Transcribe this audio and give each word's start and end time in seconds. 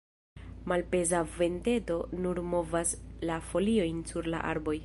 Malpeza 0.71 1.19
venteto 1.39 1.97
nur 2.23 2.37
movas 2.57 2.89
la 3.33 3.39
foliojn 3.51 4.05
sur 4.15 4.35
la 4.37 4.45
arboj. 4.55 4.77